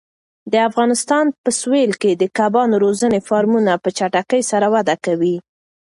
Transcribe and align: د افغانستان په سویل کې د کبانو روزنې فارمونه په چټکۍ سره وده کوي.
د 0.51 0.53
افغانستان 0.69 1.25
په 1.43 1.49
سویل 1.59 1.91
کې 2.01 2.11
د 2.15 2.23
کبانو 2.37 2.75
روزنې 2.83 3.19
فارمونه 3.27 3.71
په 3.83 3.89
چټکۍ 3.97 4.41
سره 4.51 4.65
وده 4.75 4.95
کوي. 5.05 5.35